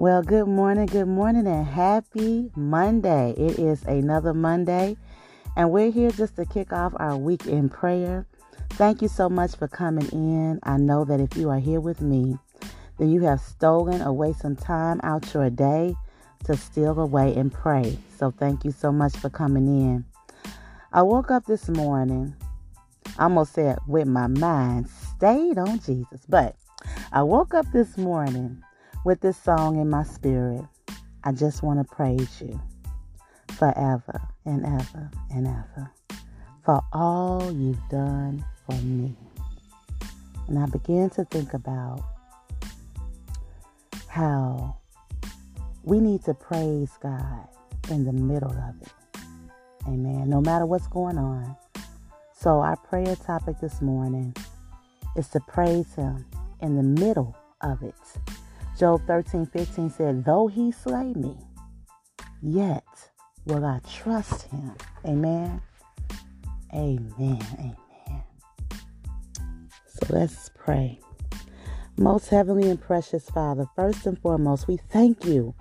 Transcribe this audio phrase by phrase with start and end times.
[0.00, 3.34] Well, good morning, good morning, and happy Monday.
[3.36, 4.96] It is another Monday,
[5.58, 8.26] and we're here just to kick off our week in prayer.
[8.70, 10.58] Thank you so much for coming in.
[10.62, 12.38] I know that if you are here with me,
[12.96, 15.94] then you have stolen away some time out your day
[16.44, 17.98] to steal away and pray.
[18.16, 20.06] So thank you so much for coming in.
[20.94, 22.34] I woke up this morning,
[23.18, 26.56] I almost said with my mind stayed on Jesus, but
[27.12, 28.62] I woke up this morning
[29.04, 30.64] with this song in my spirit.
[31.24, 32.60] I just want to praise you
[33.56, 35.90] forever and ever and ever
[36.64, 39.16] for all you've done for me.
[40.48, 42.02] And I began to think about
[44.08, 44.76] how
[45.82, 47.48] we need to praise God
[47.90, 49.20] in the middle of it.
[49.86, 50.28] Amen.
[50.28, 51.56] No matter what's going on.
[52.32, 54.34] So, our prayer topic this morning
[55.16, 56.24] is to praise Him
[56.60, 57.94] in the middle of it.
[58.80, 61.36] Job 13 15 said, Though he slay me,
[62.40, 62.82] yet
[63.44, 64.74] will I trust him.
[65.04, 65.60] Amen.
[66.72, 67.44] Amen.
[67.58, 68.22] Amen.
[69.86, 70.98] So let's pray.
[71.98, 75.54] Most heavenly and precious Father, first and foremost, we thank you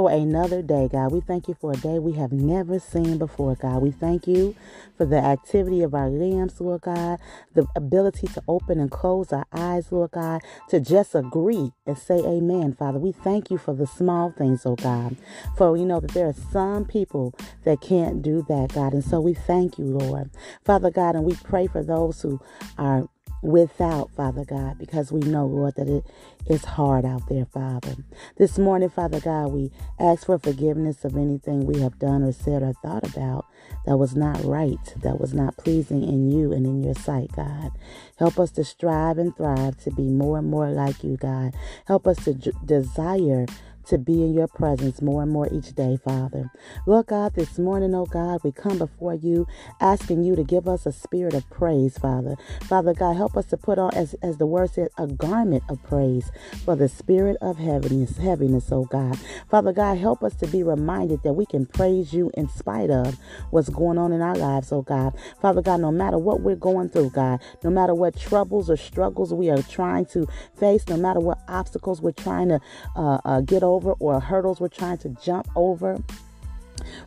[0.00, 1.12] for another day, God.
[1.12, 3.82] We thank you for a day we have never seen before, God.
[3.82, 4.56] We thank you
[4.96, 7.18] for the activity of our limbs, Lord God,
[7.54, 12.16] the ability to open and close our eyes, Lord God, to just agree and say
[12.16, 12.98] amen, Father.
[12.98, 15.16] We thank you for the small things, oh God.
[15.58, 18.94] For we know that there are some people that can't do that, God.
[18.94, 20.30] And so we thank you, Lord.
[20.64, 22.40] Father God, and we pray for those who
[22.78, 23.06] are
[23.42, 26.04] without, Father God, because we know, Lord, that it
[26.46, 27.96] is hard out there, Father.
[28.38, 32.62] This morning, Father God, we ask for forgiveness of anything we have done or said
[32.62, 33.46] or thought about
[33.86, 37.72] that was not right, that was not pleasing in you and in your sight, God.
[38.18, 41.54] Help us to strive and thrive to be more and more like you, God.
[41.86, 43.46] Help us to desire
[43.90, 46.50] to be in your presence more and more each day, Father.
[46.86, 49.46] Lord God, this morning, oh God, we come before you
[49.80, 52.36] asking you to give us a spirit of praise, Father.
[52.68, 55.82] Father God, help us to put on, as, as the word said, a garment of
[55.82, 56.30] praise
[56.64, 59.18] for the spirit of heaviness, heaviness, oh God.
[59.50, 63.16] Father God, help us to be reminded that we can praise you in spite of
[63.50, 65.14] what's going on in our lives, oh God.
[65.40, 69.34] Father God, no matter what we're going through, God, no matter what troubles or struggles
[69.34, 70.26] we are trying to
[70.58, 72.60] face, no matter what obstacles we're trying to
[72.96, 75.98] uh, uh, get over, over or hurdles we're trying to jump over.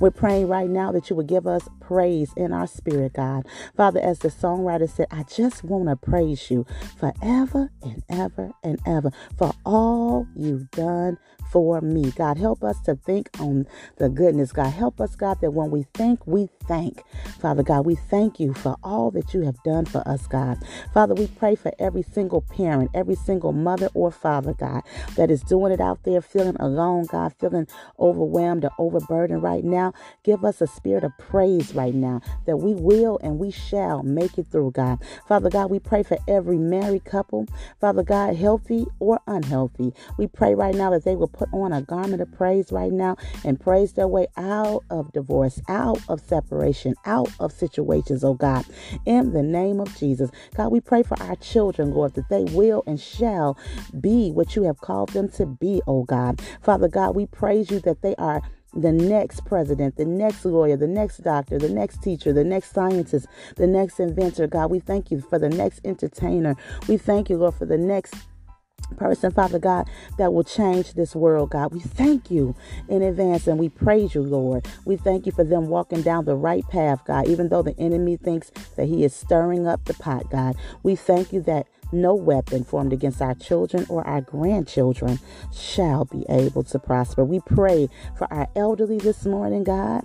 [0.00, 3.46] We're praying right now that you would give us praise in our spirit, God.
[3.76, 6.66] Father, as the songwriter said, I just want to praise you
[6.98, 11.18] forever and ever and ever for all you've done
[11.50, 12.10] for me.
[12.12, 13.66] God, help us to think on
[13.98, 14.52] the goodness.
[14.52, 17.02] God, help us, God, that when we think, we thank.
[17.40, 20.58] Father God, we thank you for all that you have done for us, God.
[20.94, 24.82] Father, we pray for every single parent, every single mother or father, God,
[25.16, 27.66] that is doing it out there, feeling alone, God, feeling
[27.98, 29.92] overwhelmed or overburdened right now.
[30.22, 34.38] Give us a spirit of praise right now that we will and we shall make
[34.38, 34.98] it through, God.
[35.26, 37.46] Father God, we pray for every married couple,
[37.80, 39.92] Father God, healthy or unhealthy.
[40.18, 43.16] We pray right now that they will put on a garment of praise right now
[43.44, 48.64] and praise their way out of divorce, out of separation, out of situations, oh God.
[49.06, 50.30] In the name of Jesus.
[50.54, 53.56] God, we pray for our children, Lord, that they will and shall
[53.98, 56.40] be what you have called them to be, oh God.
[56.62, 58.42] Father God, we praise you that they are
[58.74, 63.26] the next president, the next lawyer, the next doctor, the next teacher, the next scientist,
[63.56, 64.46] the next inventor.
[64.46, 66.56] God, we thank you for the next entertainer.
[66.88, 68.14] We thank you, Lord, for the next
[68.96, 69.88] person, Father God,
[70.18, 71.72] that will change this world, God.
[71.72, 72.54] We thank you
[72.88, 74.66] in advance and we praise you, Lord.
[74.84, 78.16] We thank you for them walking down the right path, God, even though the enemy
[78.16, 80.56] thinks that he is stirring up the pot, God.
[80.82, 85.18] We thank you that no weapon formed against our children or our grandchildren
[85.54, 87.24] shall be able to prosper.
[87.24, 90.02] We pray for our elderly this morning, God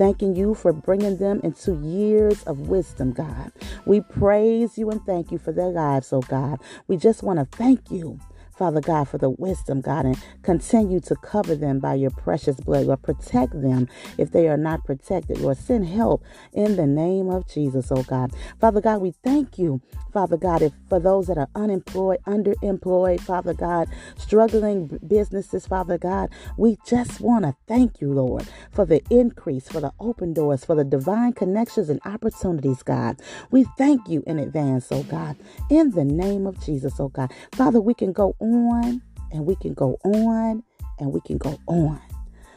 [0.00, 3.52] thanking you for bringing them into years of wisdom, God.
[3.84, 6.58] We praise you and thank you for their lives, oh God.
[6.88, 8.18] We just want to thank you
[8.60, 12.86] Father God, for the wisdom, God, and continue to cover them by your precious blood.
[12.86, 15.38] Lord, protect them if they are not protected.
[15.38, 16.22] Lord, send help
[16.52, 18.32] in the name of Jesus, oh God.
[18.60, 19.80] Father God, we thank you,
[20.12, 26.28] Father God, if for those that are unemployed, underemployed, Father God, struggling businesses, Father God,
[26.58, 30.74] we just want to thank you, Lord, for the increase, for the open doors, for
[30.74, 33.20] the divine connections and opportunities, God.
[33.50, 35.36] We thank you in advance, oh God,
[35.70, 37.32] in the name of Jesus, oh God.
[37.52, 39.02] Father, we can go on on
[39.32, 40.62] and we can go on
[40.98, 42.00] and we can go on.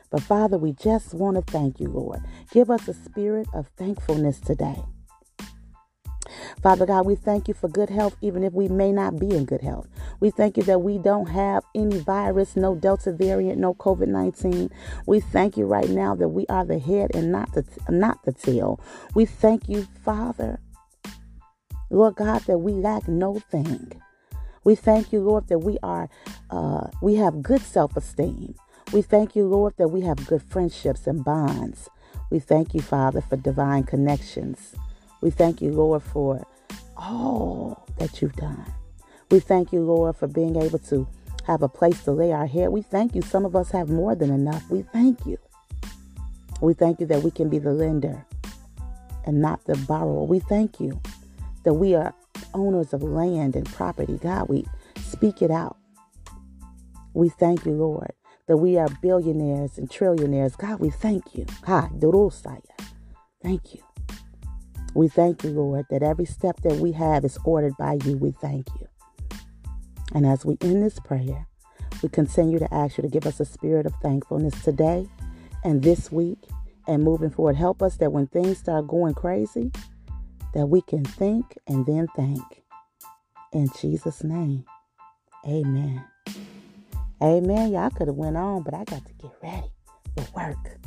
[0.09, 2.21] But Father, we just want to thank you, Lord.
[2.51, 4.83] Give us a spirit of thankfulness today.
[6.61, 9.45] Father God, we thank you for good health, even if we may not be in
[9.45, 9.87] good health.
[10.19, 14.69] We thank you that we don't have any virus, no Delta variant, no COVID 19.
[15.05, 18.31] We thank you right now that we are the head and not the, not the
[18.31, 18.79] tail.
[19.15, 20.59] We thank you, Father,
[21.89, 23.91] Lord God, that we lack no thing.
[24.63, 26.10] We thank you, Lord, that we are
[26.50, 28.56] uh, we have good self-esteem.
[28.92, 31.89] We thank you, Lord, that we have good friendships and bonds.
[32.30, 34.75] We thank you, Father, for divine connections.
[35.21, 36.45] We thank you, Lord, for
[36.98, 38.65] all that you've done.
[39.31, 41.07] We thank you, Lord, for being able to
[41.45, 42.69] have a place to lay our head.
[42.69, 43.21] We thank you.
[43.21, 44.69] Some of us have more than enough.
[44.69, 45.38] We thank you.
[46.62, 48.25] We thank you that we can be the lender
[49.25, 50.24] and not the borrower.
[50.24, 51.01] We thank you
[51.63, 52.13] that we are
[52.53, 54.17] owners of land and property.
[54.21, 54.65] God, we
[54.97, 55.77] speak it out.
[57.13, 58.13] We thank you, Lord,
[58.47, 60.57] that we are billionaires and trillionaires.
[60.57, 61.45] God, we thank you.
[61.65, 61.89] Ha,
[63.41, 63.83] Thank you.
[64.95, 68.17] We thank you, Lord, that every step that we have is ordered by you.
[68.17, 68.88] We thank you.
[70.13, 71.47] And as we end this prayer,
[72.01, 75.07] we continue to ask you to give us a spirit of thankfulness today
[75.63, 76.39] and this week
[76.88, 77.55] and moving forward.
[77.55, 79.71] Help us that when things start going crazy,
[80.53, 82.63] that we can think and then thank.
[83.51, 84.65] In Jesus' name,
[85.47, 86.03] amen.
[87.21, 87.71] Amen.
[87.71, 89.71] Y'all could have went on, but I got to get ready
[90.15, 90.77] for work.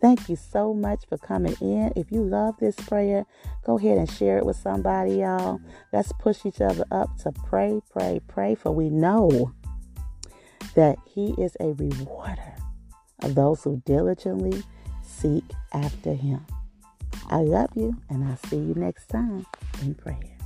[0.00, 1.92] Thank you so much for coming in.
[1.94, 3.24] If you love this prayer,
[3.64, 5.60] go ahead and share it with somebody, y'all.
[5.92, 9.52] Let's push each other up to pray, pray, pray, for we know
[10.74, 12.56] that He is a rewarder
[13.22, 14.64] of those who diligently
[15.02, 16.44] seek after Him.
[17.32, 19.46] I love you, and I'll see you next time
[19.80, 20.41] in prayer.